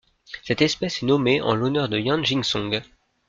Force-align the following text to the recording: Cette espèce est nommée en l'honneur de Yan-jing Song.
Cette 0.43 0.63
espèce 0.63 1.03
est 1.03 1.05
nommée 1.05 1.43
en 1.43 1.53
l'honneur 1.53 1.87
de 1.87 1.99
Yan-jing 1.99 2.41
Song. 2.43 2.81